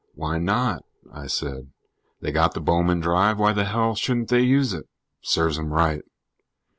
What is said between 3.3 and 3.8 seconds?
why the